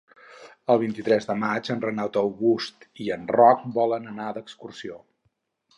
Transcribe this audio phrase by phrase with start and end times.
[0.75, 5.01] El vint-i-tres de maig en Renat August i en Roc volen anar d'excursió.